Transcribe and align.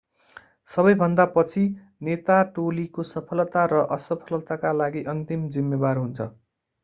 सबैभन्दा 0.69 1.25
पछि 1.33 1.65
नेता 2.07 2.37
टोलीको 2.55 3.05
सफलता 3.09 3.65
र 3.69 3.83
असफलताका 3.97 4.71
लागि 4.79 5.03
अन्तिम 5.13 5.47
जिम्मेवार 5.51 6.01
हुन्छ 6.01 6.27